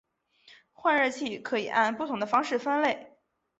[0.73, 3.19] 换热器可以按不同的方式分类。